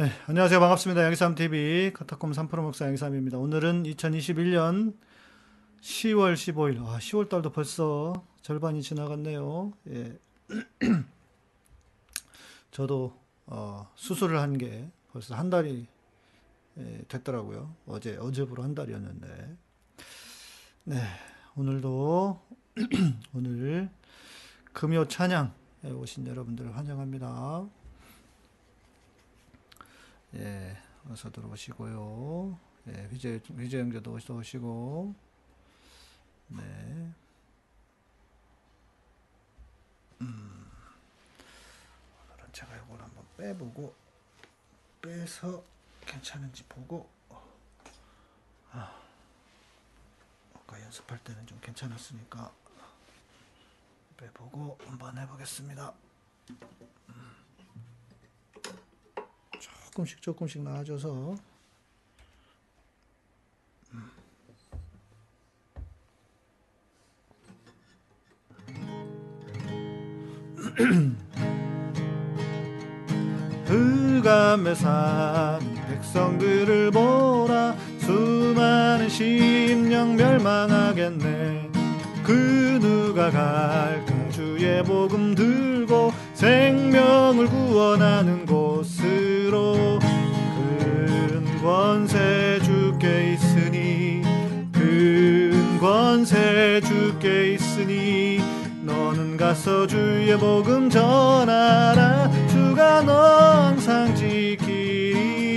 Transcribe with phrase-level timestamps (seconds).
[0.00, 0.58] 네, 안녕하세요.
[0.60, 1.04] 반갑습니다.
[1.04, 3.36] 양삼TV 카타콤 3프로 목사 양삼입니다.
[3.36, 4.96] 오늘은 2021년
[5.82, 6.82] 10월 15일.
[6.86, 9.74] 아, 10월 달도 벌써 절반이 지나갔네요.
[9.90, 10.18] 예.
[12.72, 15.86] 저도 어, 수술을 한 게 벌써 한 달이
[16.78, 17.74] 예, 됐더라고요.
[17.86, 19.56] 어제 어제부로 한 달이었는데.
[20.84, 20.96] 네,
[21.56, 22.40] 오늘도
[23.36, 23.90] 오늘
[24.72, 27.68] 금요 찬양에 오신 여러분들을 환영합니다.
[30.34, 30.76] 예,
[31.08, 32.58] 어서 들어오시고요.
[32.88, 35.14] 예, 휘재, 휘재 형제도 어서 오시고.
[36.48, 37.12] 네.
[40.20, 40.70] 음,
[42.28, 43.94] 오늘은 제가 이걸 한번 빼보고,
[45.02, 45.64] 빼서
[46.06, 47.08] 괜찮은지 보고,
[48.72, 49.00] 아,
[50.54, 52.52] 아까 연습할 때는 좀 괜찮았으니까,
[54.16, 55.92] 빼보고 한번 해보겠습니다.
[60.00, 61.34] 조금씩 조금씩 나아져서.
[73.66, 81.70] 흑암에 산 백성들을 보라 수많은 심령 멸망하겠네.
[82.24, 84.20] 그 누가 갈까?
[84.30, 88.79] 주의 복음 들고 생명을 구원하는 큰
[91.62, 94.22] 권세 주께 있으니
[94.72, 98.40] 큰 권세 주께 있으니
[98.82, 102.30] 너는 가서 주의 복음 전하라.
[102.48, 105.50] 주가 너 항상 지키리라.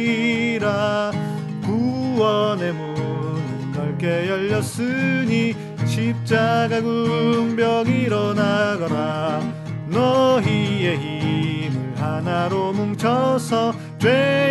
[1.64, 9.42] 구원의 문은 넓게 열렸으니 십자가 군병 일어나거라.
[9.88, 14.43] 너희의 힘을 하나로 뭉쳐서 죄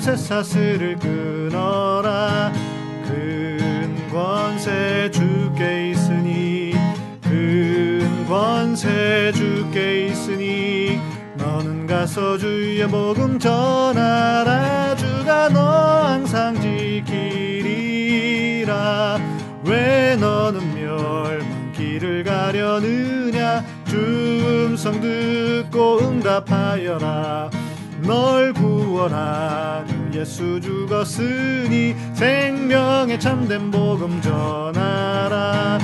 [0.00, 2.50] 악의 쇠사슬을 끊어라.
[3.06, 6.74] 큰 권세 주께 있으니
[7.22, 10.98] 큰 권세 주께 있으니
[11.36, 14.96] 너는 가서 주의 복음 전하라.
[14.96, 18.00] 주가 너 항상 지키리라.
[19.64, 23.62] 왜 너는 멸망 길을 가려느냐?
[23.86, 23.96] 주
[24.66, 27.50] 음성 듣고 응답하여라.
[28.02, 35.78] 널 구원하려 예수 죽었으니 생명의 참된 복음 전하라.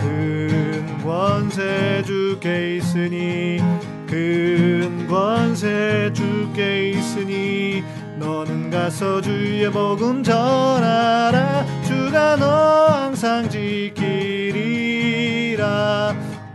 [0.00, 3.60] 큰 권세 주께 있으니
[4.06, 7.84] 큰 권세 주께 있으니
[8.18, 11.64] 너는 가서 주의 복음 전하라.
[11.82, 14.76] 주가 너 항상 지키리라.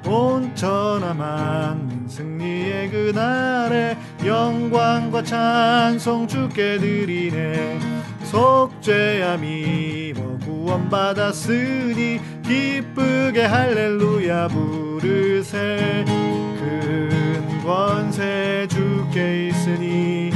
[0.06, 3.96] 온 천하 만민 승리의 그날에
[4.26, 7.80] 영광과 찬송 주께 드리네.
[8.24, 16.06] 속죄함 입어 구원받았으니 기쁘게 할렐루야 부르세.
[16.06, 20.32] 큰 권세 주께 있으니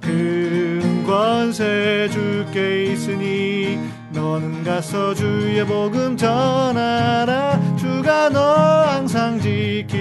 [0.00, 3.80] 큰 권세 주께 있으니
[4.12, 7.58] 너는 가서 주의 복음 전하라.
[7.76, 8.40] 주가 너
[8.84, 10.00] 항상 지키리라.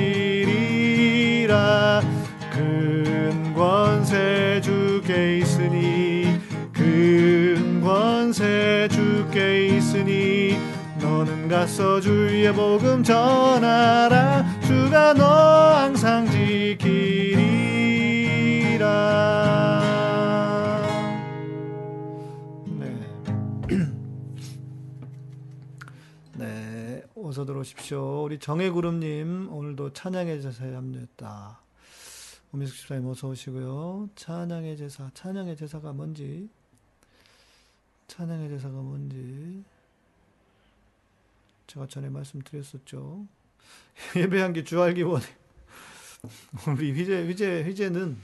[2.01, 2.18] 큰
[3.59, 6.39] 권세 주께 있으니
[6.71, 10.57] 큰 권세 주께 있으니
[11.01, 16.87] 너는 가서 주의 복음 전하라 주가 너 항상 지키리라
[22.65, 22.95] 네.
[26.37, 28.23] 네, 어서 들어오십시오.
[28.23, 31.68] 우리 정혜구름님 오늘도 찬양의 제사에 합류했다.
[32.51, 34.09] 오미숙 집사님 어서 오시고요.
[34.15, 36.49] 찬양의 제사, 찬양의 제사가 뭔지,
[38.07, 39.63] 찬양의 제사가 뭔지
[41.67, 43.27] 제가 전에 말씀드렸었죠.
[44.17, 45.27] 예배한 게 주알기 원해.
[46.67, 48.17] 우리 휘재 휘재 휘재는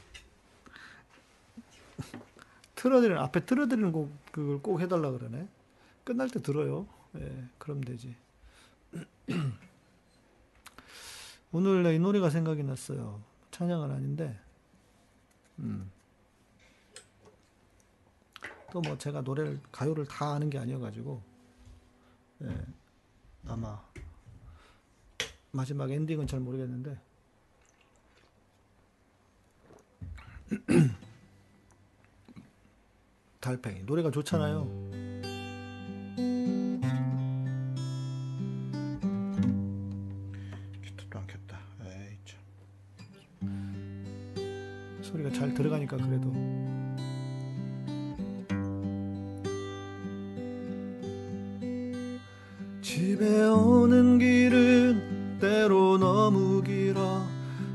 [2.74, 5.48] 틀어드리는 앞에 틀어드리는 곡 그걸 꼭 해달라 그러네.
[6.04, 6.88] 끝날 때 들어요.
[7.18, 8.16] 예, 그럼 되지.
[11.52, 13.22] 오늘 이 노래가 생각이 났어요.
[13.56, 14.38] 찬양은 아닌데,
[15.60, 15.90] 음.
[18.72, 21.22] 또 뭐 제가 노래를 가요를 다 아는 게 아니어가지고,
[22.44, 22.66] 예,
[23.48, 23.82] 아마
[25.52, 27.00] 마지막 엔딩은 잘 모르겠는데.
[33.40, 34.64] 달팽이 노래가 좋잖아요.
[45.46, 46.34] 잘 들어가니까 그래도.
[52.82, 57.22] 집에 오는 길은 때로 너무 길어.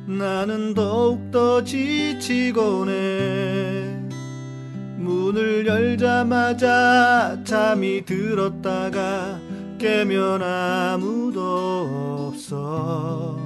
[0.06, 4.00] 나는 더욱더 지치곤 해.
[4.96, 9.38] 문을 열자마자 잠이 들었다가
[9.78, 13.39] 깨면 아무도 없어.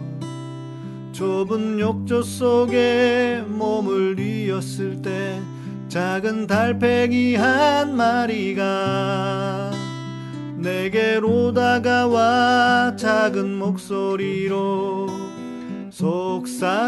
[1.25, 5.41] 좁은 욕조 속에 몸을 뉘었을 때
[5.89, 9.71] 작은 달팽이 한 마리가
[10.59, 15.07] 내게로 다가와 작은 목소리로
[15.89, 16.85] 속삭여줬어.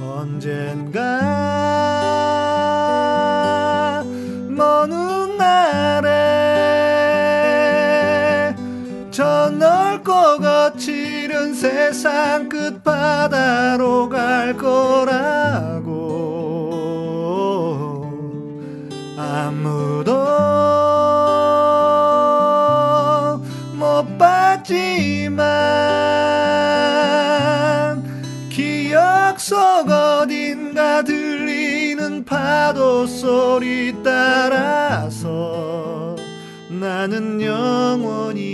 [0.00, 1.02] 언젠가
[4.48, 6.08] 먼 훗날에
[9.10, 9.77] 저 넓고
[10.68, 15.88] 거칠은 세상 끝바다로 갈 거라고.
[19.16, 20.12] 아무도
[23.74, 25.38] 못 봤지만
[28.50, 35.28] 기억 속 어딘가 들리는 파도 소리 따라서
[36.68, 38.47] 나는 영원히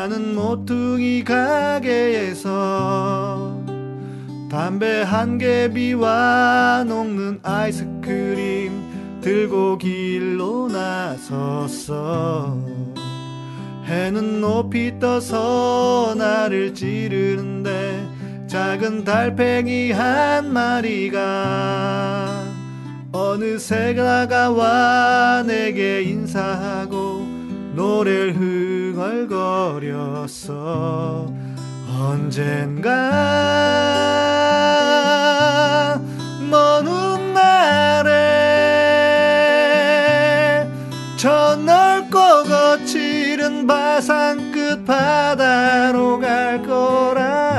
[0.00, 2.48] 나는 모퉁이 가게에서
[4.50, 12.56] 담배 한 개비와 녹는 아이스크림 들고 길로 나섰어.
[13.84, 18.08] 해는 높이 떠서 나를 찌르는데
[18.46, 22.42] 작은 달팽이 한 마리가
[23.12, 27.28] 어느새 다가와 내게 인사하고
[27.74, 30.52] 노래를 흥얼거렸어
[31.88, 32.90] 언젠가
[36.50, 38.10] 먼 훗날에
[41.16, 47.49] 저 넓고 거칠은 바산 끝 바다로 갈 거라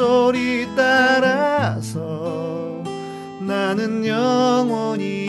[0.00, 1.98] 소리 따라서
[3.38, 5.28] 나는 영원히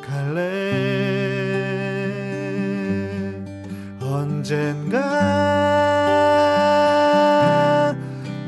[0.00, 0.70] 갈래.
[4.00, 5.00] 언젠가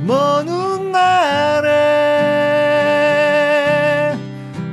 [0.07, 1.67] 먼 훗날에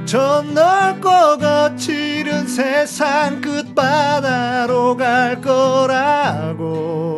[0.05, 7.08] 저 넓고 거칠은 세상 끝바다로 갈 거라고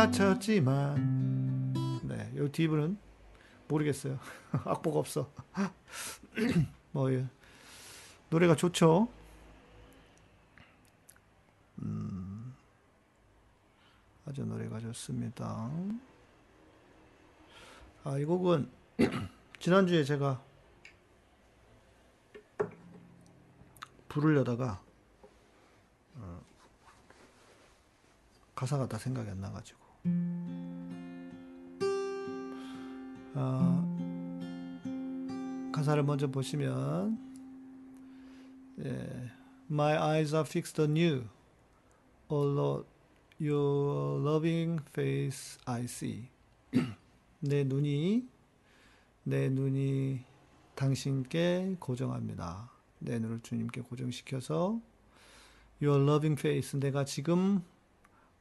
[0.00, 2.98] 바쳤지만 네, 요 뒷부분
[3.68, 4.18] 모르겠어요.
[4.64, 5.30] 악보가 없어.
[6.92, 7.26] 뭐 예.
[8.30, 9.08] 노래가 좋죠.
[11.80, 12.54] 음,
[14.24, 15.70] 아주 노래가 좋습니다.
[18.02, 18.70] 아, 이 곡은
[19.60, 20.42] 지난주에 제가
[24.08, 24.82] 부르려다가
[26.14, 26.42] 어,
[28.54, 29.79] 가사가 다 생각이 안 나가지고
[33.34, 33.86] 아,
[35.72, 37.18] 가사를 먼저 보시면
[38.84, 39.30] 예,
[39.70, 41.28] My eyes are fixed on you,
[42.28, 42.86] O Lord,
[43.40, 46.28] your loving face I see.
[47.40, 48.28] 내 눈이
[49.24, 50.24] 내 눈이
[50.74, 52.70] 당신께 고정합니다.
[52.98, 54.80] 내 눈을 주님께 고정시켜서
[55.82, 57.62] Your loving face 내가 지금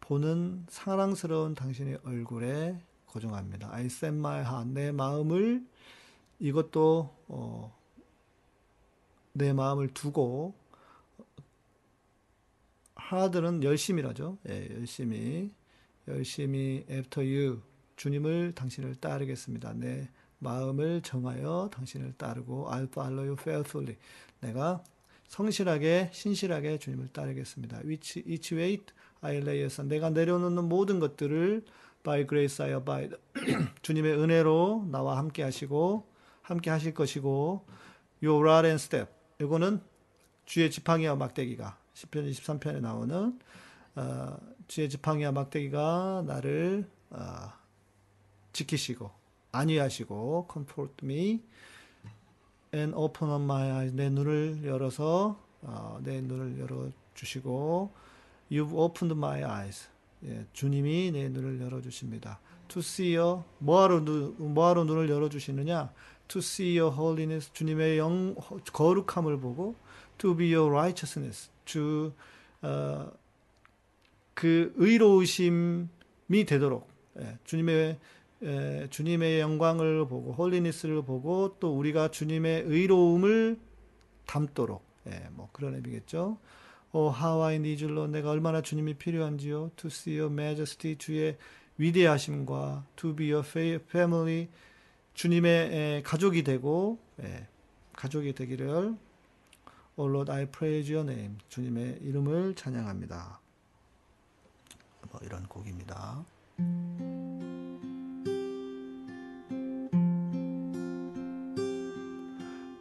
[0.01, 3.74] 보는 사랑스러운 당신의 얼굴에 고정합니다.
[3.74, 5.65] I set my heart 내 마음을
[6.39, 7.77] 이것도 어,
[9.34, 10.53] 내 마음을 두고
[12.96, 14.38] 하드는 열심이라죠.
[14.50, 15.53] 예, 열심히
[16.08, 17.62] 열심히 after you
[17.96, 19.74] 주님을 당신을 따르겠습니다.
[19.74, 23.98] 내 마음을 정하여 당신을 따르고 I'll follow you faithfully.
[24.39, 24.84] 내가
[25.27, 27.79] 성실하게 신실하게 주님을 따르겠습니다.
[27.79, 29.89] Which each weight I lay aside.
[29.89, 31.63] 내가 내려놓는 모든 것들을
[32.03, 33.17] by grace I abide.
[33.81, 36.07] 주님의 은혜로 나와 함께 하시고
[36.41, 37.65] 함께 하실 것이고
[38.23, 39.11] your rod and step.
[39.41, 39.81] 이거는
[40.45, 43.39] 주의 지팡이와 막대기가 시편 23편에 나오는
[43.95, 47.51] 어, 주의 지팡이와 막대기가 나를 어,
[48.53, 49.11] 지키시고
[49.51, 51.43] 안위하시고 comfort me
[52.73, 57.91] and open up my eyes 내 눈을 열어서 어, 내 눈을 열어 주시고
[58.51, 59.88] you've opened my eyes
[60.25, 62.39] 예, 주님이 내 눈을 열어 주십니다.
[62.68, 65.91] to see your 뭐하러 눈 뭐하러 눈을 열어 주시느냐?
[66.27, 68.36] to see your holiness 주님의 영
[68.74, 69.75] 거룩함을 보고
[70.18, 72.12] to be your righteousness 주
[72.62, 73.12] 어,
[74.34, 75.88] 그 의로우심이
[76.48, 76.88] 되도록
[77.20, 77.98] 예, 주님의
[78.44, 83.60] 예, 주님의 영광을 보고 홀리니스를 보고 또 우리가 주님의 의로움을
[84.25, 86.38] 담도록 예, 뭐 그런 의미겠죠.
[86.91, 88.12] 오 how I need you, Lord.
[88.12, 89.72] 내가 얼마나 주님이 필요한지요.
[89.75, 91.38] To see your majesty 주의
[91.77, 94.50] 위대하심과 to be your family
[95.13, 97.48] 주님의 에, 가족이 되고 예,
[97.93, 98.96] 가족이 되기를
[99.98, 101.38] Oh Lord, I praise your name.
[101.50, 103.39] 주님의 이름을 찬양합니다.
[105.12, 106.24] 뭐 이런 곡입니다.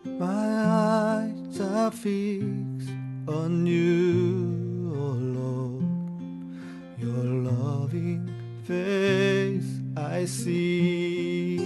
[0.04, 2.67] My eyes are fixed
[3.28, 4.98] on you, O
[5.38, 5.84] Lord.
[6.98, 8.30] Your loving
[8.64, 11.58] face I see.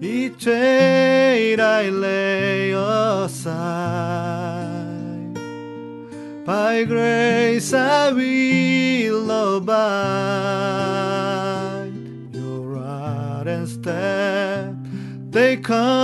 [0.02, 2.17] Each day I lay
[6.78, 9.82] By grace I will abide.
[12.32, 14.76] Your rod and staff,
[15.32, 15.97] they comfort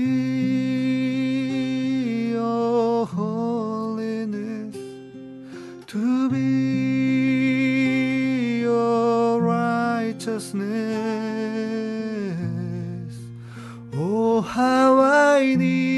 [2.34, 4.78] your holiness,
[5.87, 6.60] to be
[8.62, 10.68] your righteousness.
[13.94, 15.98] Oh, how I need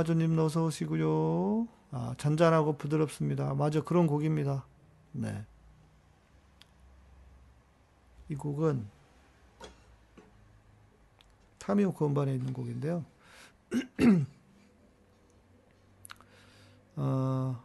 [0.00, 1.68] 아마존님 어서 오시고요.
[1.90, 3.52] 아, 잔잔하고 부드럽습니다.
[3.52, 4.64] 맞아, 그런 곡입니다.
[5.12, 5.44] 네.
[8.30, 8.86] 이 곡은
[11.58, 13.04] 타미오크 음반에 있는 곡인데요.
[16.96, 17.62] 어,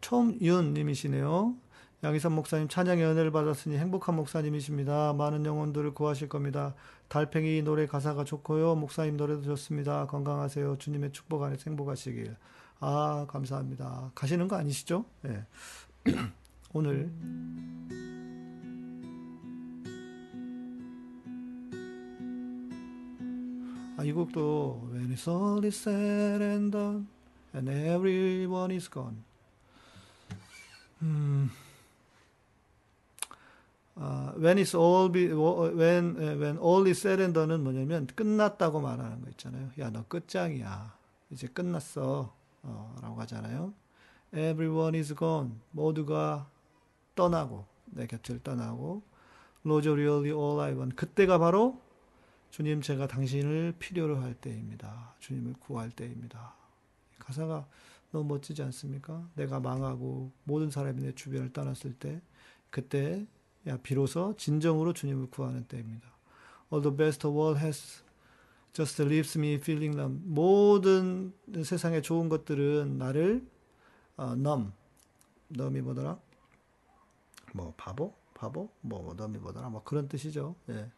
[0.00, 1.56] 첨윤님이시네요.
[2.04, 5.12] 양희선 목사님 찬양의 은혜를 받았으니 행복한 목사님이십니다.
[5.12, 6.74] 많은 영혼들을 구하실 겁니다.
[7.06, 8.74] 달팽이 노래 가사가 좋고요.
[8.74, 10.06] 목사님 노래도 좋습니다.
[10.06, 10.78] 건강하세요.
[10.78, 12.36] 주님의 축복 안에서 행복하시길.
[12.80, 14.10] 아, 감사합니다.
[14.16, 15.04] 가시는 거 아니시죠?
[15.26, 15.44] 예.
[16.74, 17.12] 오늘
[23.96, 27.06] 아, 이 곡도 When it's all is said and done
[27.54, 29.22] and everyone is gone.
[31.02, 31.48] 음,
[33.94, 39.20] 아, when it's all be, when when all is said and done은 뭐냐면 끝났다고 말하는
[39.20, 39.70] 거 있잖아요.
[39.78, 40.96] 야, 너 끝장이야.
[41.30, 42.34] 이제 끝났어.
[42.62, 43.74] 어, 라고 하잖아요.
[44.32, 45.52] Everyone is gone.
[45.72, 46.48] 모두가
[47.14, 49.02] 떠나고 내 곁을 떠나고
[49.64, 50.96] Lord, really all I want.
[50.96, 51.80] 그때가 바로
[52.50, 55.14] 주님 제가 당신을 필요로 할 때입니다.
[55.20, 56.54] 주님을 구할 때입니다.
[57.18, 57.66] 가사가
[58.10, 59.26] 너무 멋지지 않습니까?
[59.34, 62.20] 내가 망하고 모든 사람이 내 주변을 떠났을 때
[62.70, 63.26] 그때 야
[63.82, 66.08] 비로소 진정으로 주님을 구하는 때입니다.
[66.72, 68.02] All the best of all has
[68.72, 70.20] just leaves me feeling numb.
[70.24, 73.46] 모든 세상의 좋은 것들은 나를
[74.16, 74.72] 어, numb.
[75.54, 76.18] numb이 뭐더라?
[77.54, 78.14] 뭐 바보?
[78.34, 78.68] 바보?
[78.80, 79.68] 뭐, 뭐 numb이 뭐더라?
[79.68, 80.54] 뭐 그런 뜻이죠.
[80.70, 80.90] 예.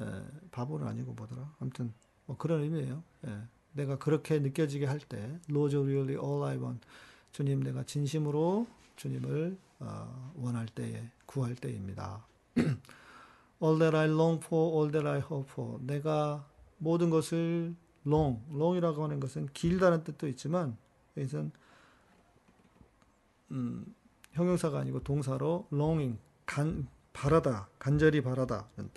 [0.00, 1.54] 예, 바보는 아니고 뭐더라?
[1.60, 1.92] 아무튼
[2.26, 3.02] 뭐 그런 의미예요.
[3.26, 3.42] 예.
[3.72, 6.86] 내가 그렇게 느껴지게 할 때, Lord, really all I want.
[7.32, 12.26] 주님, 내가 진심으로 주님을 어, 원할 때에, 구할 때입니다.
[13.62, 15.80] all that I long for, all that I hope for.
[15.82, 16.46] 내가
[16.76, 17.74] 모든 것을
[18.06, 20.76] long, long이라고 하는 것은 길다는 뜻도 있지만,
[21.16, 21.50] 여기서는
[23.52, 23.94] 음,
[24.32, 28.90] 형용사가 아니고 동사로 longing, 간, 바라다, 간절히 바라다는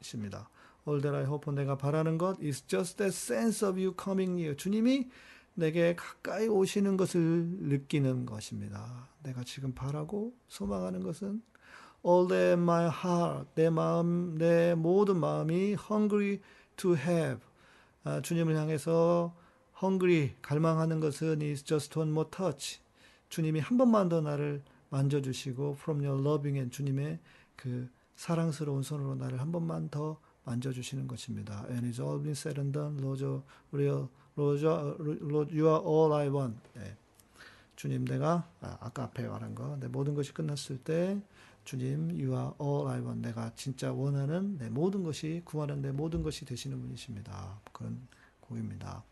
[0.00, 0.48] 뜻입니다.
[0.88, 4.32] All that I hope for 내가 바라는 것 is just that sense of you coming
[4.32, 4.56] near.
[4.56, 5.08] 주님이
[5.54, 9.08] 내게 가까이 오시는 것을 느끼는 것입니다.
[9.22, 11.42] 내가 지금 바라고 소망하는 것은
[12.04, 16.40] all that my heart, 내 마음, 내 모든 마음이 hungry
[16.76, 17.40] to have.
[18.04, 19.34] 아, 주님을 향해서
[19.82, 22.80] hungry, 갈망하는 것은 is just one more touch.
[23.28, 27.18] 주님이 한 번만 더 나를 만져주시고 from your loving hand 주님의
[27.56, 31.64] 그 사랑스러운 손으로 나를 한 번만 더 만져주시는 것입니다.
[31.70, 32.98] And it's all been said and done.
[33.00, 33.24] Lord,
[33.72, 36.56] real, Lord, Lord, you are all I want.
[36.74, 36.96] 네.
[37.76, 41.20] 주님, 내가 아, 아까 앞에 말한 거, 내 모든 것이 끝났을 때
[41.64, 43.20] 주님, you are all I want.
[43.26, 47.60] 내가 진짜 원하는 내 모든 것이 구하는 내 모든 것이 되시는 분이십니다.
[47.72, 47.98] 그런
[48.40, 49.04] 곡입니다.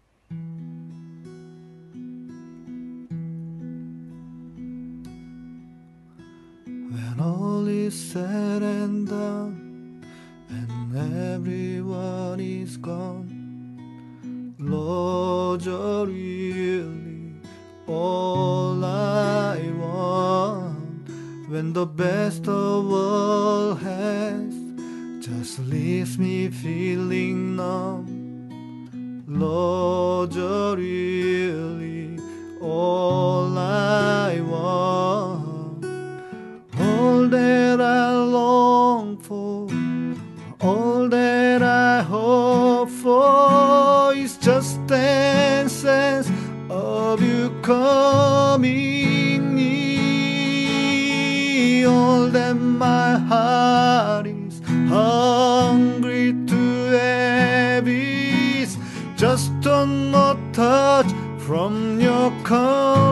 [21.58, 24.54] When the best of all has
[25.18, 32.16] just leaves me feeling numb, Lord, you're really
[32.60, 34.97] all I want.
[61.58, 63.08] from your call.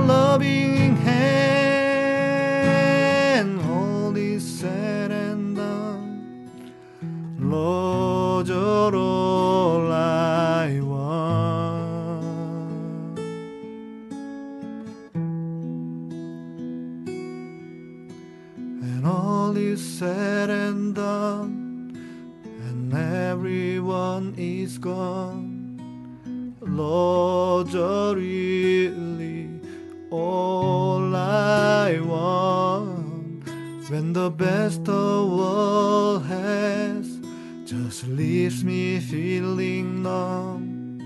[34.67, 37.21] The best of all has
[37.65, 40.99] just leaves me feeling numb.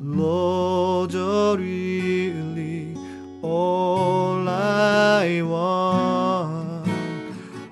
[0.00, 2.96] Lord, you're really
[3.42, 6.88] all I want.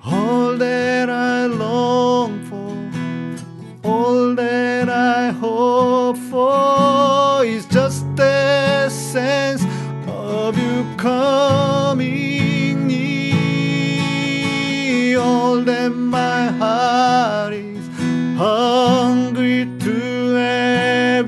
[0.05, 9.63] All that I long for, all that I hope for is just the sense
[10.07, 12.36] of you coming
[15.87, 17.87] That my heart is
[18.37, 20.35] hungry to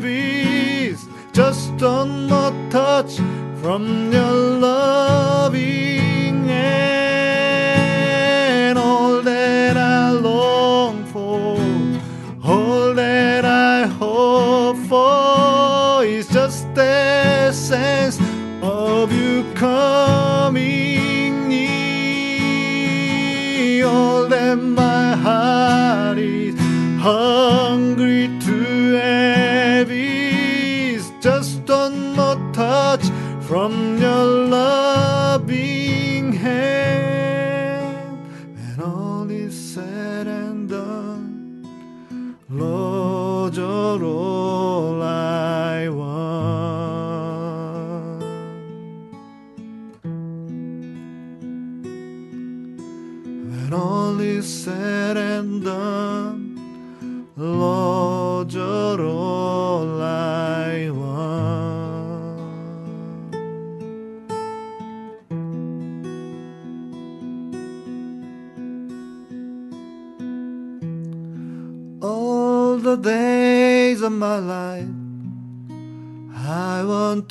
[0.03, 3.21] is just one more touch
[3.61, 4.38] from your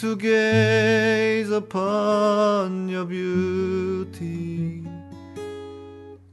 [0.09, 4.83] to gaze upon your beauty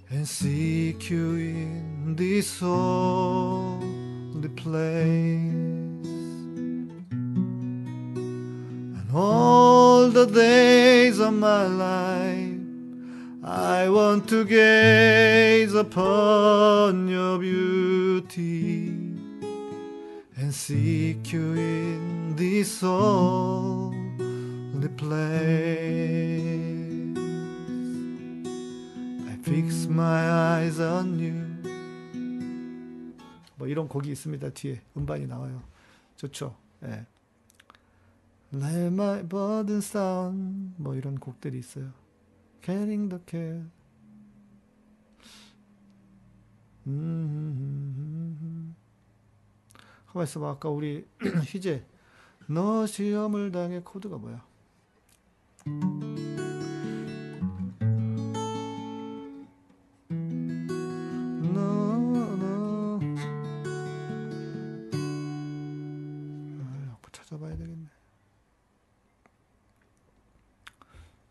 [0.09, 3.81] and seek you in this holy
[4.55, 6.07] place.
[8.97, 12.61] And all the days of my life,
[13.43, 18.87] I want to gaze upon your beauty
[20.37, 23.93] and seek you in this holy
[24.97, 25.15] place.
[29.27, 31.45] I fix my eyes on you.
[33.55, 34.49] 뭐 이런 곡이 있습니다.
[34.49, 35.63] 뒤에 음반이 나와요.
[36.17, 36.55] 좋죠.
[36.83, 37.05] 예.
[38.53, 41.91] Let my burden down 뭐 이런 곡들이 있어요.
[42.63, 43.63] Carrying the care.
[46.87, 48.75] 음.
[50.07, 50.51] 가만 있어봐.
[50.51, 51.05] 아까 우리
[51.43, 51.83] 희재
[52.47, 54.45] 너 시험을 당해 코드가 뭐야?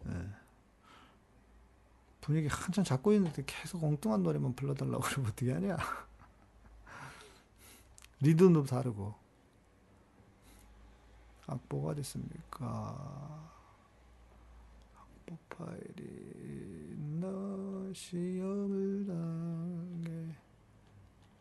[0.07, 0.09] 아.
[0.09, 0.31] 예.
[2.21, 5.77] 분위기 한참 잡고 있는데 계속 엉뚱한 노래만 불러달라고 그러면 어떻게 하냐?
[8.21, 9.24] 리듬도 다르고.
[11.47, 13.51] 악보가 어디 있습니까?
[14.97, 20.35] 악보 파일이 너 시험을 당해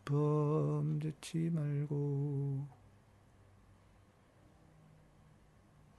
[0.06, 2.68] 범죄치 말고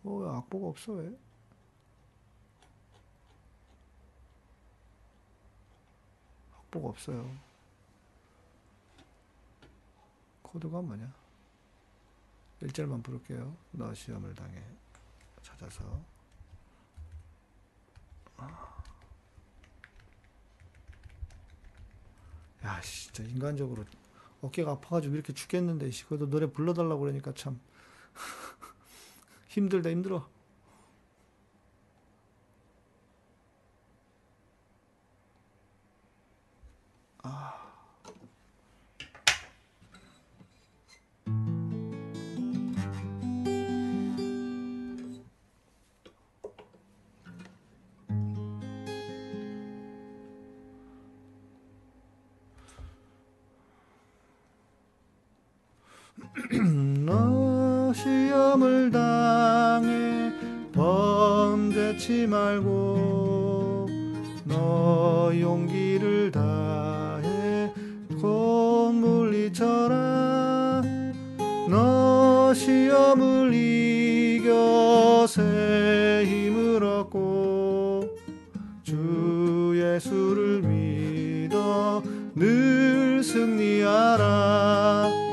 [0.04, 1.16] 어 악보가 없어 왜?
[6.58, 7.30] 악보가 없어요.
[10.42, 11.23] 코드가 뭐냐?
[12.64, 13.56] 1절만 부를게요.
[13.72, 14.62] 너 시험을 당해.
[15.42, 16.02] 찾아서.
[22.64, 23.84] 야, 씨, 진짜 인간적으로
[24.40, 27.60] 어깨가 아파가지고 이렇게 죽겠는데, 씨, 그래도 노래 불러달라고 그러니까 참.
[29.48, 30.28] 힘들다 힘들어.
[57.04, 60.32] 너 시험을 당해
[60.72, 63.88] 범죄치 말고
[64.44, 67.72] 너 용기를 다해
[68.20, 70.82] 곧 물리쳐라.
[71.68, 78.10] 너 시험을 이겨 새 힘을 얻고
[78.82, 82.02] 주 예수를 믿어
[82.34, 85.23] 늘 승리하라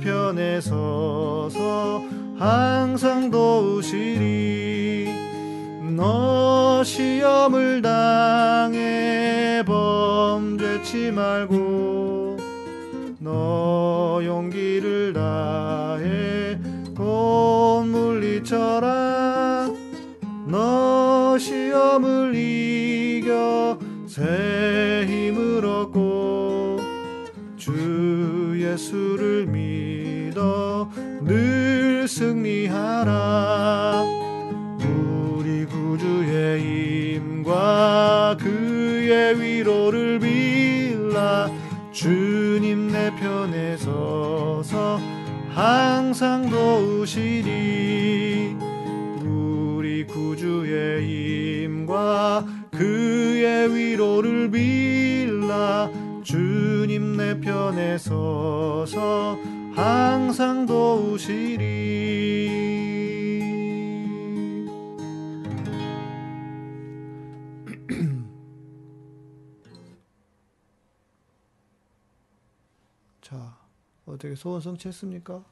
[0.00, 2.02] 편에 서서
[2.38, 5.08] 항상 도우시리.
[5.96, 11.89] 너 시험을 당해 범죄치 말고
[45.60, 48.56] 항상 도우시리.
[49.22, 55.90] 우리 구주의 주의 임과 그의 위로를 빌라.
[56.22, 59.36] 주님 내 편에 서서
[59.74, 61.58] 항상 도우시리
[74.20, 75.42] 어떻게 소원 성취했습니까?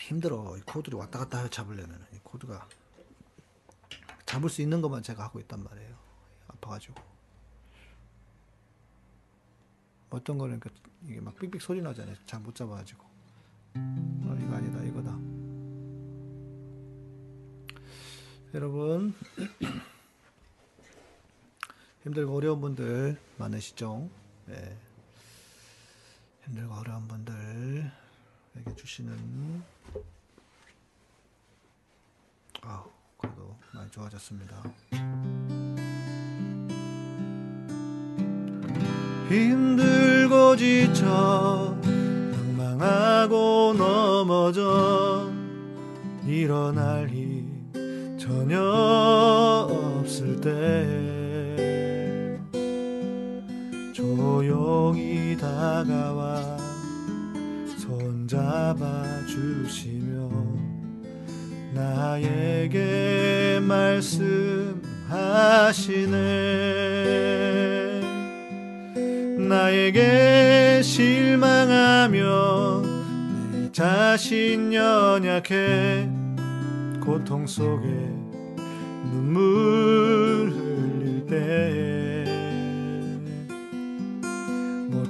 [0.00, 0.56] 힘들어.
[0.56, 2.66] 이 코드를 왔다 갔다 잡으려면 이 코드가
[4.24, 5.94] 잡을 수 있는 것만 제가 하고 있단 말이에요.
[6.48, 6.94] 아파가지고
[10.08, 10.70] 어떤 거는 그
[11.04, 12.16] 이게 막 삑삑 소리 나잖아요.
[12.24, 13.04] 잘 못 잡아가지고
[13.74, 15.18] 어, 이거 아니다 이거다.
[18.54, 19.14] 여러분
[22.06, 24.08] 힘들고 어려운 분들 많으시죠?
[24.46, 24.76] 네.
[26.44, 27.90] 힘들고 어려운 분들에게
[28.76, 29.60] 주시는
[32.62, 32.84] 아
[33.18, 34.62] 그래도 많이 좋아졌습니다.
[39.28, 41.76] 힘들고 지쳐
[42.32, 45.28] 망망하고 넘어져
[46.24, 48.60] 일어날 힘 전혀
[49.68, 51.05] 없을 때
[55.46, 56.56] 다가와
[57.78, 60.28] 손잡아 주시며
[61.72, 64.16] 나에게 말씀하시네.
[69.48, 72.16] 나에게 실망하며
[73.52, 76.08] 내 자신 연약해
[77.00, 78.05] 고통 속에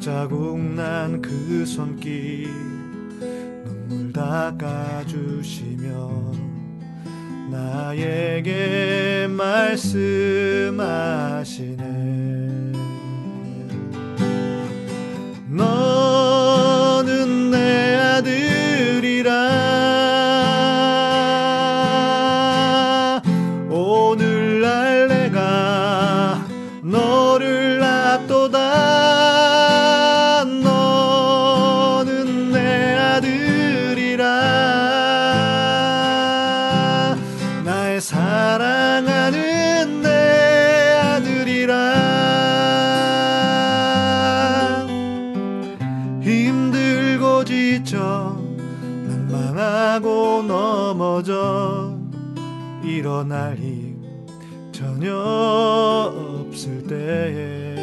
[0.07, 2.49] 자국 난 그 손길
[3.19, 5.83] 눈물 닦아주시며
[7.51, 10.77] 나에게 말씀하시
[53.17, 53.97] 일어날 힘
[54.73, 57.77] 전혀 없을 때에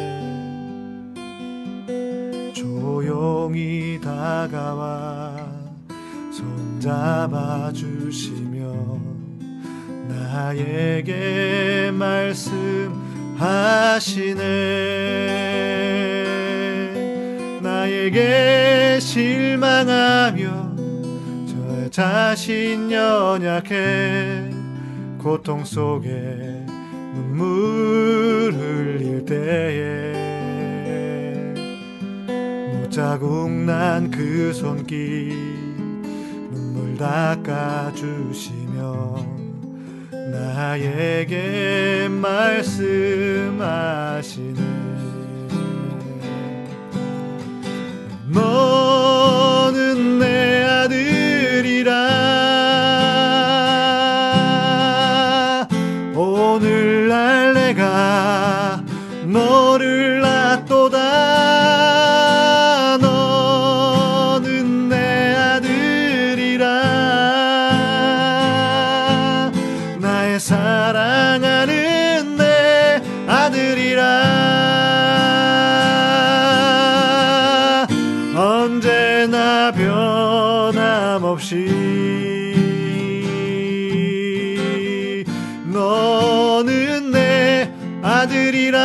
[2.52, 5.34] 조용히 다가와
[6.30, 8.72] 손잡아 주시며
[10.08, 12.84] 나에게 말씀하시네.
[17.60, 20.76] 나에게 실망하며
[21.48, 24.43] 저 자신 연약해
[25.24, 26.66] 고통 속에
[27.14, 30.12] 눈물 흘릴 때에
[32.74, 35.32] 무자국 난 그 손길
[36.52, 38.44] 눈물 닦아주시며
[40.30, 43.54] 나에게 말씀하시네
[48.28, 50.73] 너는 내
[79.34, 81.56] 언제나 변함없이
[85.64, 87.68] 너는 내
[88.00, 88.78] 아들이라.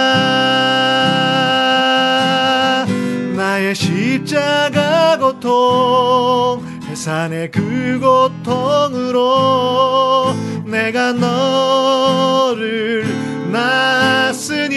[3.35, 9.29] 나의 십자가 고통 해산의 그 고통으로
[10.65, 13.05] 내가 너를
[13.51, 14.68] 낳았으니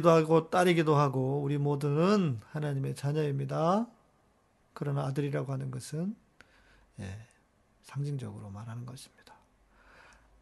[0.00, 3.86] 아들이기도 하고 딸이기도 하고 우리 모두는 하나님의 자녀입니다.
[4.72, 6.16] 그러나 아들이라고 하는 것은
[7.00, 7.18] 예,
[7.82, 9.34] 상징적으로 말하는 것입니다.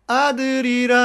[0.07, 0.97] 아들이라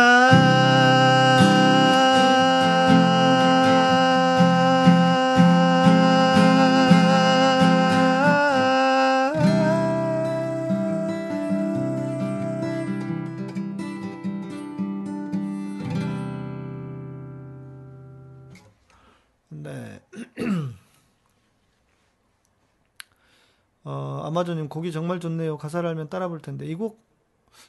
[24.34, 25.60] 아마존님 곡이 정말 좋네요.
[25.60, 27.00] 가사를 알면 따라 볼 텐데 이 곡,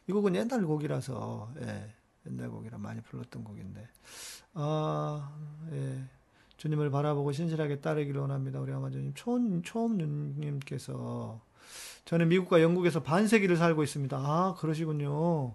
[0.08, 1.94] 이 곡은 옛날 곡이라서 예,
[2.26, 3.86] 옛날 곡이라 많이 불렀던 곡인데
[4.54, 5.30] 아,
[5.72, 6.04] 예.
[6.56, 8.60] 주님을 바라보고 신실하게 따르기를 원합니다.
[8.60, 11.42] 우리 아마존님 초음 초음님께서
[12.06, 14.16] 저는 미국과 영국에서 반세기를 살고 있습니다.
[14.16, 15.54] 아, 그러시군요.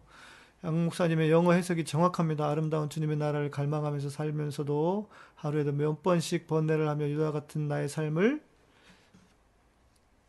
[0.64, 2.48] 양 목사님의 영어 해석이 정확합니다.
[2.48, 8.44] 아름다운 주님의 나라를 갈망하면서 살면서도 하루에도 몇 번씩 번뇌를 하며 유다 같은 나의 삶을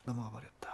[0.04, 0.69] 넘어가 버렸다.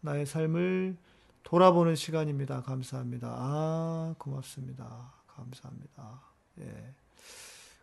[0.00, 0.96] 나의 삶을
[1.42, 2.62] 돌아보는 시간입니다.
[2.62, 3.28] 감사합니다.
[3.30, 5.12] 아, 고맙습니다.
[5.26, 6.20] 감사합니다.
[6.60, 6.94] 예,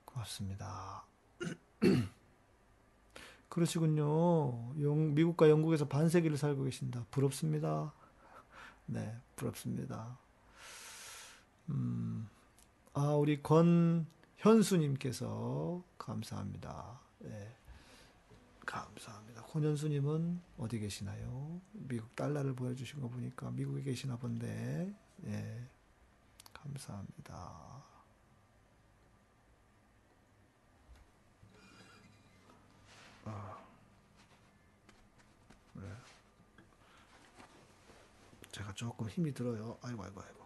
[0.06, 1.04] 고맙습니다.
[3.50, 4.74] 그러시군요.
[4.82, 7.06] 영, 미국과 영국에서 반세기를 살고 계신다.
[7.12, 7.94] 부럽습니다.
[8.86, 10.18] 네, 부럽습니다.
[11.70, 12.30] 음,
[12.94, 17.02] 아, 우리 권현수님께서 감사합니다.
[17.20, 17.57] 네,
[18.68, 19.42] 감사합니다.
[19.44, 21.60] 권현수님은 어디 계시나요?
[21.72, 24.94] 미국 달러를 보여주신 거 보니까 미국에 계시나 본데,
[25.26, 25.68] 예,
[26.54, 27.84] 감사합니다.
[33.26, 33.58] 아,
[35.74, 35.84] 네.
[38.52, 39.78] 제가 조금 힘이 들어요.
[39.82, 40.38] 아이고, 아이고, 아이고.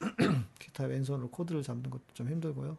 [0.60, 2.76] 기타 왼손으로 코드를 잡는 것도 좀 힘들고요.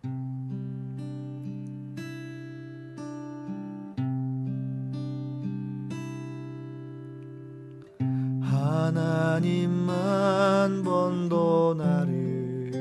[8.59, 9.93] 하나님만
[10.83, 12.73] 번도 나를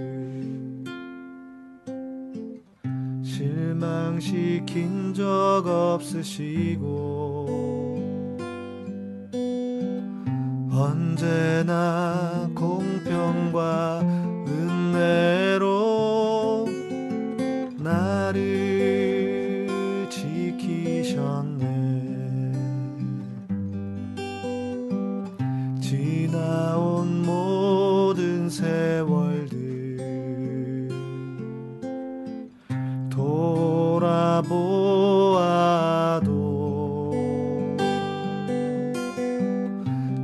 [3.22, 7.46] 실망시킨 적 없으시고
[10.72, 14.00] 언제나 공평과
[14.48, 15.77] 은혜로
[34.42, 36.28] 돌아보아도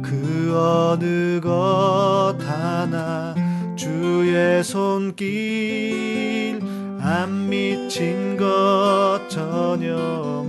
[0.03, 3.35] 그 어느 것 하나
[3.74, 6.61] 주의 손길
[7.00, 10.43] 안 미친 것 전혀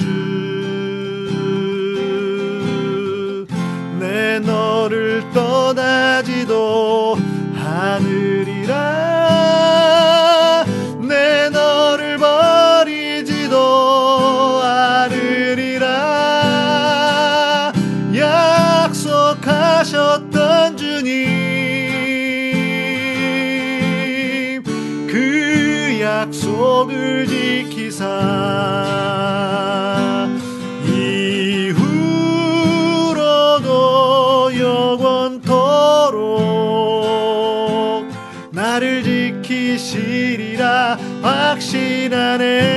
[0.00, 0.06] 주,
[3.98, 7.16] 내 너를 떠나지도
[8.00, 8.29] 약속을
[42.40, 42.69] 확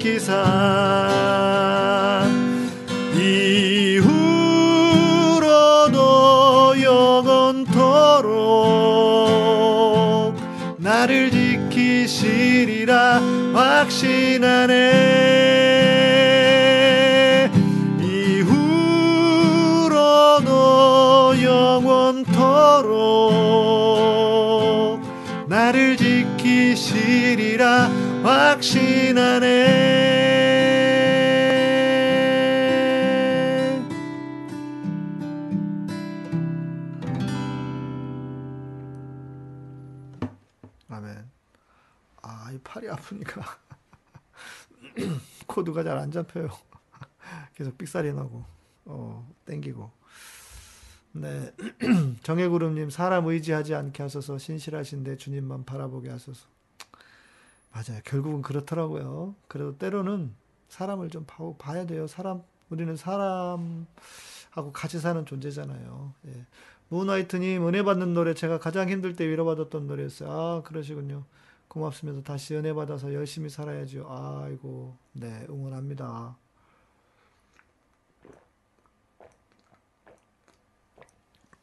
[0.00, 0.32] 지키사.
[3.14, 4.00] 이후로도
[6.82, 7.66] 영원토록
[10.78, 13.20] 나를 지키시리라
[13.52, 15.39] 확신하네
[42.90, 43.42] 아, 아프니까
[45.46, 46.48] 코드가 잘 안 잡혀요.
[47.54, 48.44] 계속 삑사리 나고,
[48.86, 49.90] 어, 땡기고.
[51.12, 51.52] 네.
[52.22, 56.46] 정혜구름님, 사람 의지하지 않게 하소서, 신실하신데 주님만 바라보게 하소서.
[57.72, 58.00] 맞아요.
[58.04, 59.34] 결국은 그렇더라고요.
[59.48, 60.34] 그래도 때로는
[60.68, 62.06] 사람을 좀 봐, 봐야 돼요.
[62.06, 66.14] 사람, 우리는 사람하고 같이 사는 존재잖아요.
[66.28, 66.46] 예.
[66.88, 70.30] 문화이트님, 은혜 받는 노래 제가 가장 힘들 때 위로받았던 노래였어요.
[70.30, 71.24] 아, 그러시군요.
[71.70, 72.20] 고맙습니다.
[72.24, 74.04] 다시 은혜 받아서 열심히 살아야죠.
[74.08, 76.36] 아이고, 네, 응원합니다.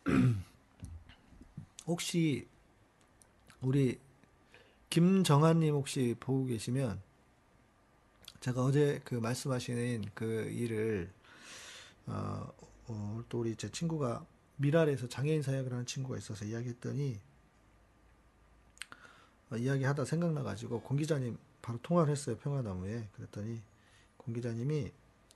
[1.86, 2.47] 혹시
[3.62, 3.99] 우리
[4.89, 7.01] 김정한님 혹시 보고 계시면
[8.39, 11.12] 제가 어제 그 말씀하신 그 일을
[12.05, 12.47] 어,
[12.88, 17.26] 어, 또 우리 제 친구가 미랄에서 장애인 사역을 하는 친구가 있어서 이야기했더니 어,
[19.56, 23.62] 이야기하다 생각나가지고 공 기자님 바로 통화를 했어요 평화나무에 그랬더니
[24.18, 24.91] 공 기자님이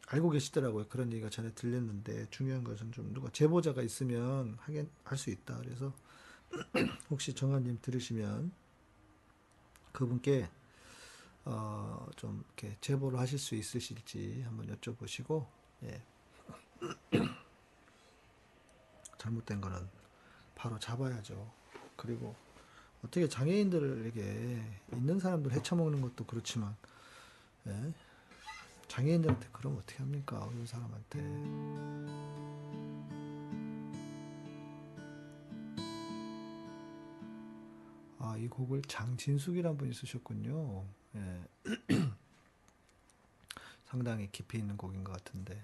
[0.07, 5.29] 알고 계시더라고요 그런 얘기가 전에 들렸는데 중요한 것은 좀 누가 제보자가 있으면 하긴 할 수
[5.29, 5.93] 있다 그래서
[7.09, 8.51] 혹시 정한님 들으시면
[9.93, 10.49] 그분께
[11.45, 15.45] 어, 좀 이렇게 제보를 하실 수 있으실지 한번 여쭤보시고
[15.83, 16.01] 예.
[19.17, 19.87] 잘못된 거는
[20.55, 21.51] 바로 잡아야죠.
[21.95, 22.35] 그리고
[23.03, 24.61] 어떻게 장애인들에게
[24.93, 26.75] 있는 사람들 헤쳐먹는 것도 그렇지만
[27.67, 27.93] 예?
[28.87, 30.43] 장애인들한테 그러면 어떻게 합니까?
[30.43, 31.19] 없는 사람한테.
[38.19, 40.83] 아, 이 곡을 장진숙이란 분이 쓰셨군요.
[41.15, 41.41] 예.
[43.85, 45.63] 상당히 깊이 있는 곡인 것 같은데.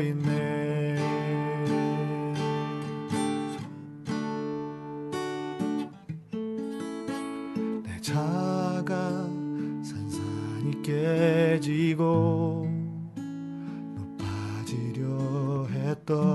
[0.00, 0.96] 있네.
[7.82, 8.92] 내 자가
[9.82, 12.68] 산산이 깨지고
[13.96, 16.33] 높아지려 했던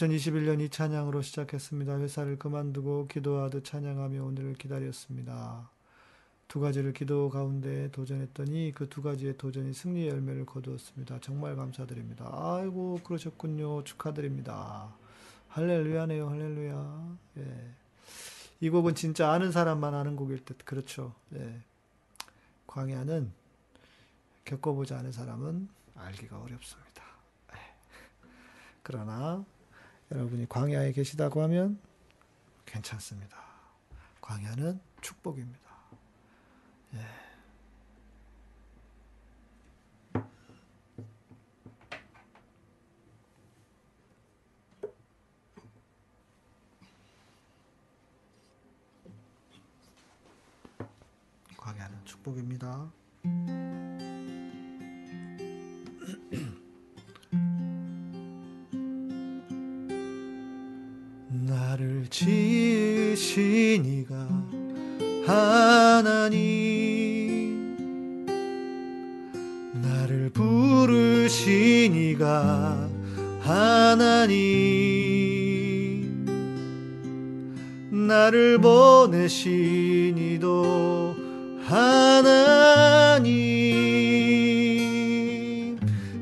[0.00, 1.98] 2021년 이 찬양으로 시작했습니다.
[1.98, 5.68] 회사를 그만두고 기도하듯 찬양하며 오늘을 기다렸습니다.
[6.48, 11.20] 두 가지를 기도 가운데 도전했더니 그 두 가지의 도전이 승리의 열매를 거두었습니다.
[11.20, 12.30] 정말 감사드립니다.
[12.32, 13.84] 아이고 그러셨군요.
[13.84, 14.94] 축하드립니다.
[15.48, 16.28] 할렐루야네요.
[16.30, 17.16] 할렐루야.
[17.38, 17.70] 예.
[18.60, 21.14] 이 곡은 진짜 아는 사람만 아는 곡일 듯 그렇죠.
[21.34, 21.60] 예.
[22.66, 23.32] 광야는
[24.44, 27.02] 겪어보지 않은 사람은 알기가 어렵습니다.
[27.52, 27.58] 예.
[28.82, 29.44] 그러나
[30.12, 31.78] 여러분이 광야에 계시다고 하면
[32.66, 33.36] 괜찮습니다.
[34.20, 35.70] 광야는 축복입니다.
[36.94, 37.06] 예.
[51.56, 52.90] 광야는 축복입니다.
[78.30, 79.16] 나를 보내시니도
[81.66, 83.30] 하나님.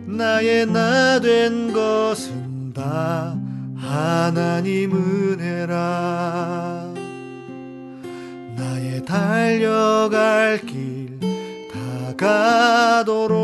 [0.06, 3.36] 나의 나 된 것은 다
[3.76, 6.94] 하나님 은혜라.
[8.56, 11.18] 나의 달려갈 길
[12.16, 13.38] 다가도록.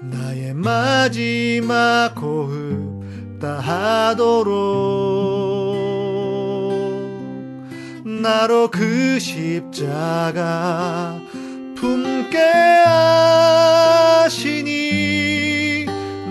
[0.00, 2.98] 나의 마지막 호흡
[3.40, 4.97] 다 하도록.
[8.48, 10.40] 바로 그 십자가
[11.76, 12.38] 품게
[14.24, 15.84] 하시니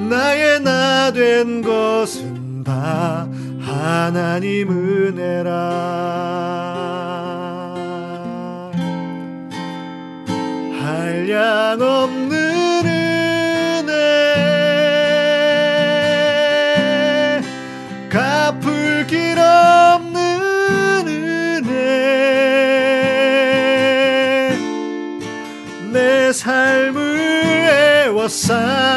[0.09, 6.66] 나의 나 된 것은 다 하나님 은혜라.
[28.27, 28.96] the sun.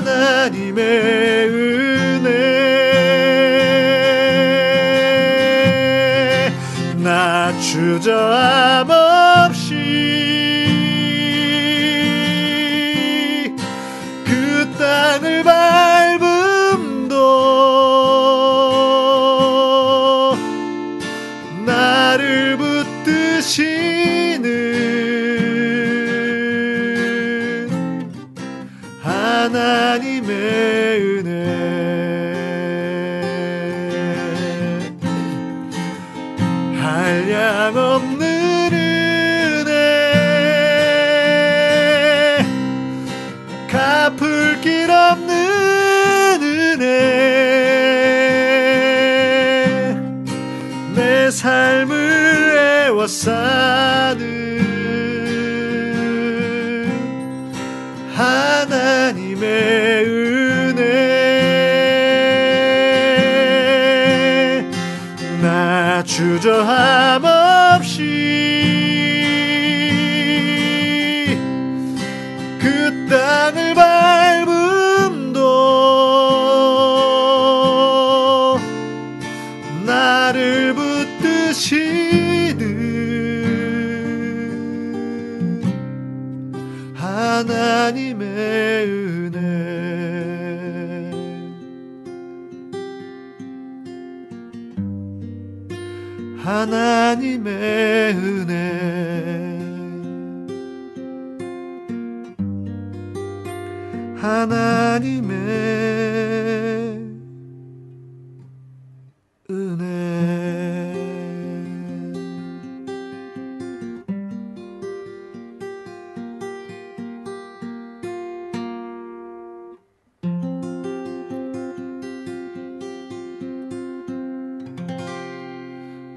[0.00, 2.30] 하나님의 은혜.
[6.96, 8.99] 나 주저함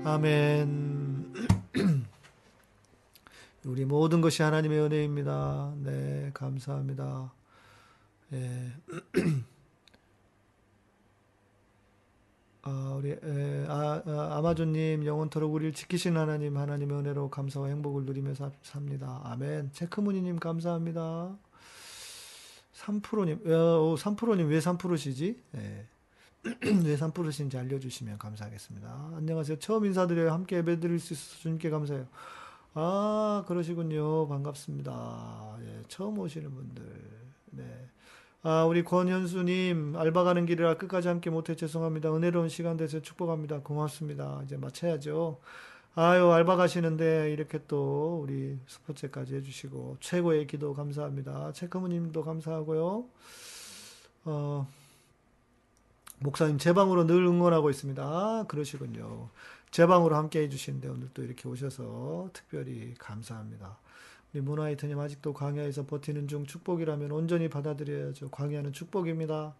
[0.05, 1.33] 아멘.
[3.65, 5.75] 우리 모든 것이 하나님의 은혜입니다.
[5.77, 7.31] 네, 감사합니다.
[8.33, 8.73] 예.
[12.63, 18.33] 아, 우리 에, 아, 아, 마존님 영원토록 우리를 지키신 하나님 하나님의 은혜로 감사와 행복을 누리며
[18.35, 18.51] 삽
[18.83, 19.21] 니다.
[19.23, 19.71] 아멘.
[19.71, 21.37] 체크무니님 감사합니다.
[22.73, 25.41] 3%님, 어, 3%님 왜 3%시지?
[25.55, 25.87] 예.
[26.83, 29.11] 왜 3%신지 알려주시면 감사하겠습니다.
[29.15, 29.59] 안녕하세요.
[29.59, 30.31] 처음 인사드려요.
[30.31, 32.05] 함께 예배 드릴 수 있어서 주님께 감사해요.
[32.73, 34.27] 아, 그러시군요.
[34.27, 35.57] 반갑습니다.
[35.61, 36.83] 예, 처음 오시는 분들.
[37.51, 37.87] 네.
[38.41, 42.13] 아, 우리 권현수님, 알바 가는 길이라 끝까지 함께 못해 죄송합니다.
[42.13, 43.61] 은혜로운 시간 되서 축복합니다.
[43.61, 44.41] 고맙습니다.
[44.43, 45.39] 이제 마쳐야죠.
[45.95, 51.53] 아유, 알바 가시는데 이렇게 또 우리 스포츠까지 해주시고, 최고의 기도 감사합니다.
[51.53, 53.05] 체크무님도 감사하고요.
[54.25, 54.67] 어,
[56.23, 58.01] 목사님 제 방으로 늘 응원하고 있습니다.
[58.01, 59.29] 아, 그러시군요.
[59.71, 63.77] 제 방으로 함께 해주시는데 오늘 또 이렇게 오셔서 특별히 감사합니다.
[64.33, 68.29] 우리 문화이트님 아직도 광야에서 버티는 중 축복이라면 온전히 받아들여야죠.
[68.31, 69.53] 광야는 축복입니다.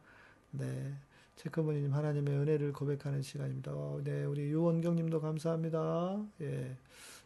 [0.51, 0.93] 네.
[1.36, 3.72] 체크머니님 하나님의 은혜를 고백하는 시간입니다.
[3.74, 6.22] 어, 네, 우리 유원경님도 감사합니다.
[6.41, 6.78] 예.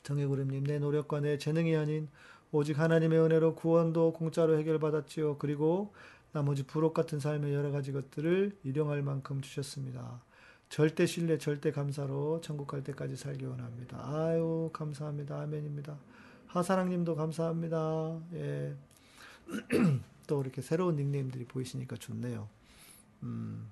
[0.03, 2.07] 정혜구름님 내 노력과 내 재능이 아닌
[2.51, 5.37] 오직 하나님의 은혜로 구원도 공짜로 해결받았지요.
[5.37, 5.91] 그리고
[6.37, 10.21] 나머지 부록 같은 삶의 여러 가지 것들을 일용할 만큼 주셨습니다.
[10.69, 13.97] 절대 신뢰, 절대 감사로 천국 갈 때까지 살기 원합니다.
[14.07, 15.41] 아유, 감사합니다.
[15.41, 15.97] 아멘입니다.
[16.45, 18.21] 하사랑님도 감사합니다.
[18.33, 18.75] 예.
[20.27, 22.47] 또 이렇게 새로운 닉네임들이 보이시니까 좋네요.
[23.23, 23.67] 음,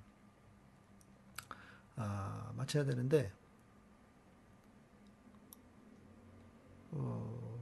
[1.96, 3.32] 아, 마쳐야 되는데,
[6.90, 7.60] 어,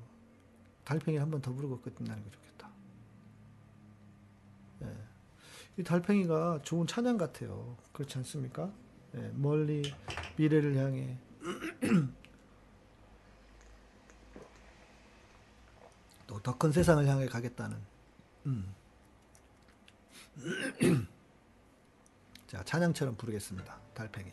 [0.84, 2.70] 달팽이 한 번 더 부르고 끝나는 게 좋겠다.
[4.82, 4.86] 예.
[5.76, 7.76] 이 달팽이가 좋은 찬양 같아요.
[7.92, 8.70] 그렇지 않습니까?
[9.16, 9.82] 예, 멀리
[10.36, 11.18] 미래를 향해
[16.26, 17.76] 또 더 큰 세상을 향해 가겠다는
[18.46, 18.74] 음.
[22.48, 23.78] 자 찬양처럼 부르겠습니다.
[23.94, 24.32] 달팽이.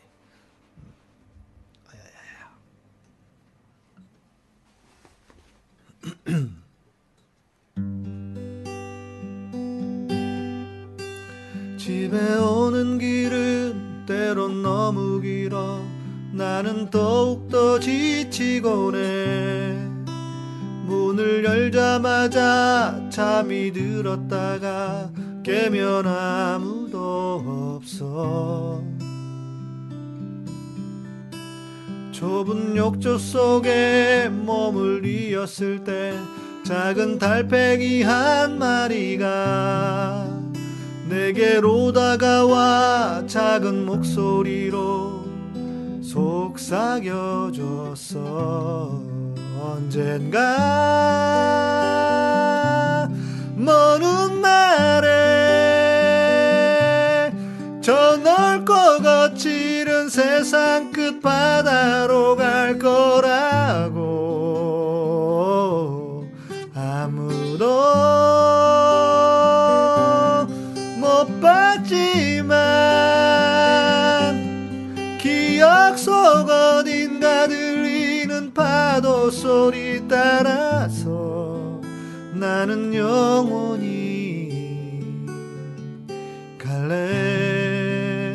[0.78, 0.92] 음.
[12.12, 15.80] 집에 오는 길은 때론 너무 길어.
[16.30, 19.74] 나는 더욱더 지치곤 해.
[20.84, 25.10] 문을 열자마자 잠이 들었다가
[25.42, 28.82] 깨면 아무도 없어.
[32.10, 34.28] 좁은 욕조 속에
[35.30, 36.12] 이었을 때
[36.66, 40.41] 작은 달팽이 한 마리가
[41.12, 45.26] 내게로 다가와 작은 목소리로
[46.02, 47.52] 속삭여줬어.
[49.60, 50.40] 언젠가
[53.56, 55.10] 먼 훗날에
[57.82, 63.20] 저 넓고 거칠은 세상 끝바다로 갈거
[79.30, 81.80] 소리 따라서
[82.34, 84.50] 나는 영원히
[86.58, 88.32] 갈래.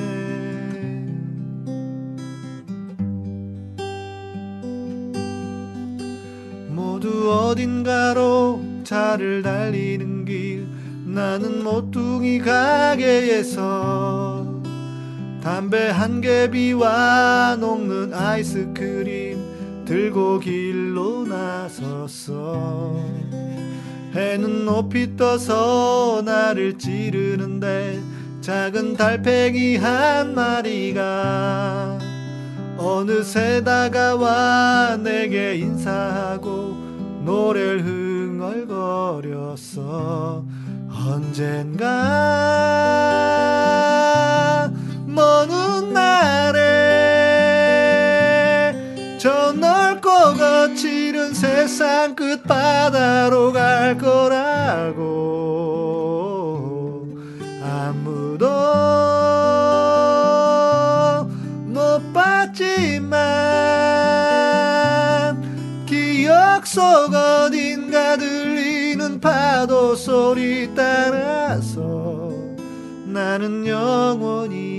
[6.70, 10.68] 모두 어딘가로 차를 달리는 길
[11.06, 13.68] 나는 모퉁이 가게에서
[15.42, 19.47] 담배 한 개비와 녹는 아이스크림
[19.88, 22.96] 들고 길로 나섰어.
[24.14, 28.02] 해는 높이 떠서 나를 찌르는데
[28.42, 32.00] 작은 달팽이 한 마리가
[32.78, 36.76] 어느새 다가와 내게 인사하고
[37.24, 40.44] 노래를 흥얼거렸어.
[40.90, 41.86] 언젠가
[51.58, 56.28] 세상 끝바다로 갈 거라 있다고
[57.64, 58.48] 아무도
[61.66, 63.08] 못 봤지만
[65.88, 72.32] 기억 속 어딘가 들리는 파도 소리 따라서
[73.06, 74.77] 나는 영원히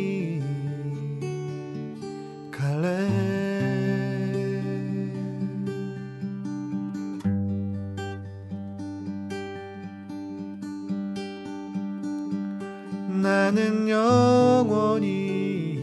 [13.51, 15.79] 나는 영원히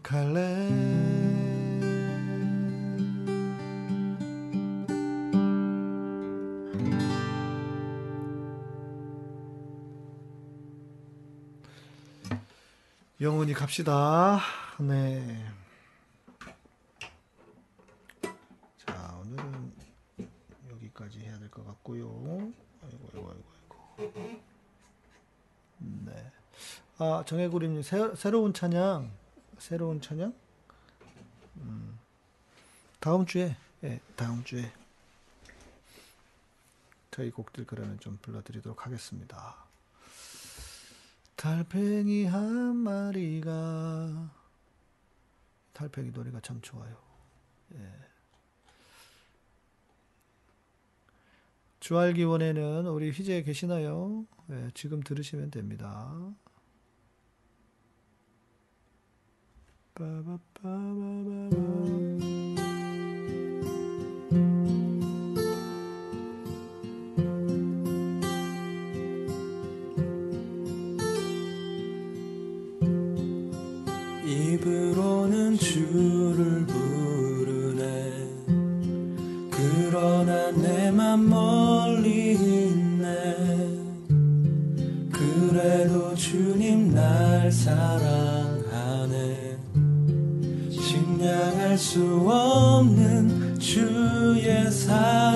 [0.00, 0.68] 갈래
[13.20, 14.38] 영원히 갑시다.
[14.78, 15.41] 네.
[26.98, 29.10] 아, 정혜구리님, 새, 새로운 찬양,
[29.58, 30.34] 새로운 찬양?
[31.56, 31.98] 음,
[33.00, 34.70] 다음 주에, 예, 다음 주에
[37.10, 39.56] 저희 곡들 그러면 좀 불러드리도록 하겠습니다.
[41.36, 44.30] 달팽이 한 마리가
[45.72, 46.96] 달팽이 노래가 참 좋아요.
[47.74, 47.92] 예.
[51.80, 54.24] 주알기원에는 우리 휘재 계시나요?
[54.50, 56.32] 예, 지금 들으시면 됩니다.
[59.81, 59.81] 빠바빠바바바.
[74.24, 78.12] 입으로는 주를 부르네.
[79.50, 83.36] 그러나 내 맘 멀리 있네.
[85.12, 88.01] 그래도 주님 날 사랑
[91.72, 95.31] 식량할 수 없는 주의 사랑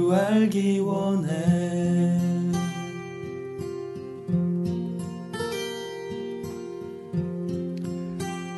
[0.00, 1.28] 주 알기 원해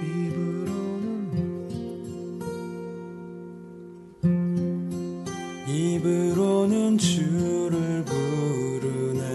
[0.06, 1.40] 입으로는
[5.66, 9.32] 입으로는 주를 부르네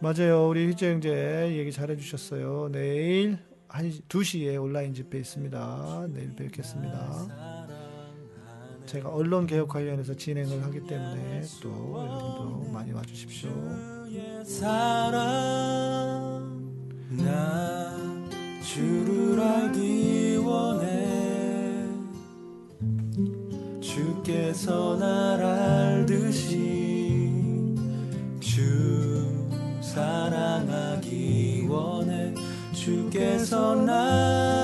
[0.00, 0.48] 맞아요.
[0.48, 2.70] 우리 휘재 형제 얘기 잘 해 주셨어요.
[2.72, 6.08] 내일 한 2시에 온라인 집회 있습니다.
[6.12, 7.59] 내일 뵙겠습니다.
[8.90, 13.48] 제가 언론 개혁 관련해서 진행을 하기 때문에 또 여러분도 많이 와 주십시오.
[14.08, 15.20] 주의 사랑
[17.10, 17.96] 나
[18.64, 21.86] 주를 알기 원해
[23.80, 27.30] 주께서 날 알듯이
[28.40, 29.48] 주
[29.80, 32.34] 사랑하기 원해
[32.72, 34.59] 주께서 날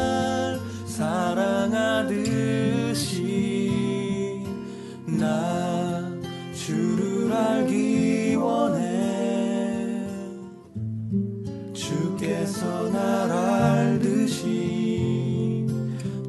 [12.67, 14.45] 주께서 날 알듯이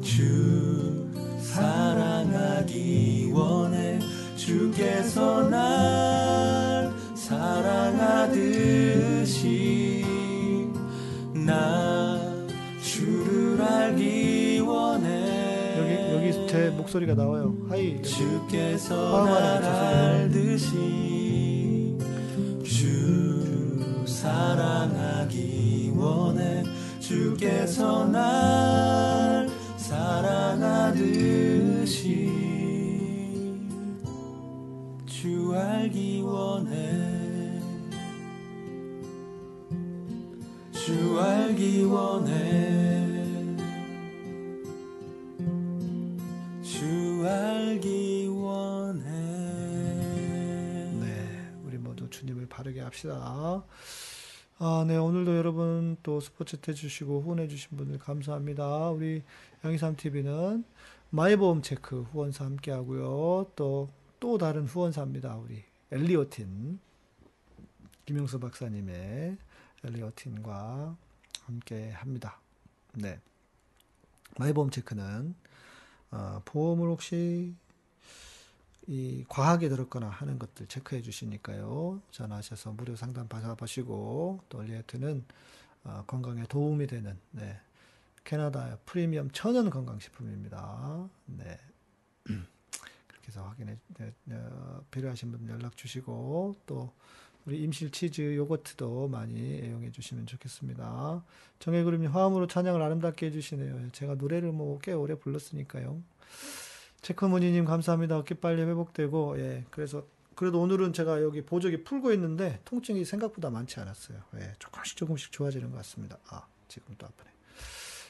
[0.00, 1.10] 주
[1.40, 3.98] 사랑하기 원해
[4.36, 8.44] 주께서 날 사랑하듯이
[11.34, 12.20] 나
[12.80, 17.56] 주를 알기 원해 여기 여기 제 목소리가 나와요.
[17.68, 18.00] 하이.
[18.02, 20.76] 주께서 날거 알듯이
[22.64, 25.67] 주 사랑하기
[25.98, 26.62] 구원해.
[27.00, 31.08] 주께서 날 사랑하듯이
[35.06, 37.60] 주 알기 원해.
[40.70, 43.56] 주 알기 원해.
[46.62, 49.10] 주 알기 원해.
[51.00, 53.64] 네 우리 모두 주님을 바르게 합시다.
[54.60, 58.90] 아, 네, 오늘도 여러분 또 스포츠 해주시고 후원해주신 분들 감사합니다.
[58.90, 59.22] 우리
[59.64, 60.64] 양이삼TV는
[61.10, 63.52] 마이보험 체크 후원사 함께 하고요.
[63.54, 63.88] 또,
[64.18, 65.36] 또 다른 후원사입니다.
[65.36, 66.80] 우리 엘리오틴.
[68.04, 69.36] 김용수 박사님의
[69.84, 70.96] 엘리오틴과
[71.44, 72.40] 함께 합니다.
[72.94, 73.20] 네.
[74.40, 75.36] 마이보험 체크는,
[76.10, 77.54] 어, 보험을 혹시
[78.88, 82.00] 이 과하게 들었거나 하는 것들 체크해 주시니까요.
[82.10, 85.24] 전화하셔서 무료 상담 받아보시고 또 엘리어트는
[85.84, 87.60] 어, 건강에 도움이 되는 네.
[88.24, 91.08] 캐나다 프리미엄 천연 건강식품입니다.
[91.26, 91.58] 네.
[92.24, 96.92] 그렇게 해서 확인해 네, 어, 필요하신 분 연락 주시고 또
[97.44, 101.22] 우리 임실 치즈 요거트도 많이 애용해 주시면 좋겠습니다.
[101.58, 103.90] 정혜그룹님 화음으로 찬양을 아름답게 해주시네요.
[103.92, 106.02] 제가 노래를 뭐 꽤 오래 불렀으니까요.
[107.02, 108.16] 체크무니님 감사합니다.
[108.18, 113.80] 어깨 빨리 회복되고 예 그래서 그래도 오늘은 제가 여기 보조기 풀고 있는데 통증이 생각보다 많지
[113.80, 114.18] 않았어요.
[114.36, 116.18] 예 조금씩 조금씩 좋아지는 것 같습니다.
[116.28, 117.30] 아 지금 또 아프네.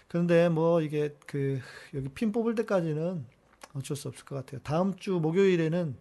[0.08, 1.60] 그런데 뭐 이게 그
[1.94, 3.26] 여기 핀 뽑을 때까지는
[3.74, 4.60] 어쩔 수 없을 것 같아요.
[4.62, 5.96] 다음 주 목요일에는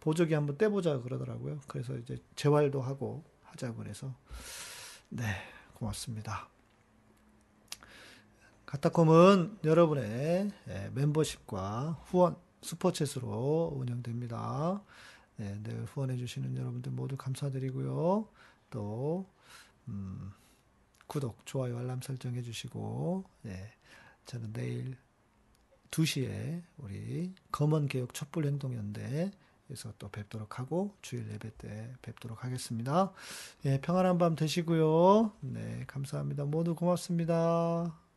[0.00, 1.60] 보조기 한번 떼보자 그러더라고요.
[1.66, 4.14] 그래서 이제 재활도 하고 하자고 그래서
[5.10, 5.24] 네
[5.74, 6.48] 고맙습니다.
[8.70, 14.80] 카타콤은 여러분의 예, 멤버십과 후원, 슈퍼챗으로 운영됩니다.
[15.38, 18.28] 네, 늘 후원해주시는 여러분들 모두 감사드리고요.
[18.70, 19.28] 또,
[19.88, 20.30] 음,
[21.08, 23.72] 구독, 좋아요, 알람 설정 해주시고, 네,
[24.26, 24.96] 저는 내일
[25.90, 33.12] 2시에 우리 검언개혁 촛불행동연대에서 또 뵙도록 하고, 주일 예배 때 뵙도록 하겠습니다.
[33.64, 35.32] 예, 평안한 밤 되시고요.
[35.40, 36.44] 네, 감사합니다.
[36.44, 38.09] 모두 고맙습니다.